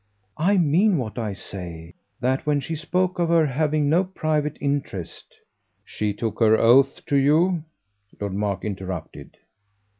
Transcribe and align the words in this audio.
"I 0.39 0.57
mean 0.57 0.97
what 0.97 1.19
I 1.19 1.33
say: 1.33 1.93
that 2.19 2.43
when 2.43 2.59
she 2.59 2.75
spoke 2.75 3.19
of 3.19 3.29
her 3.29 3.45
having 3.45 3.87
no 3.87 4.03
private 4.03 4.57
interest" 4.59 5.35
"She 5.85 6.11
took 6.11 6.39
her 6.39 6.57
oath 6.57 7.05
to 7.05 7.15
you?" 7.15 7.65
Lord 8.19 8.33
Mark 8.33 8.65
interrupted. 8.65 9.37